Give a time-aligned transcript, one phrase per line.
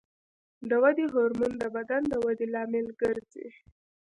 [0.69, 3.47] د ودې هورمون د بدن د ودې لامل ګرځي.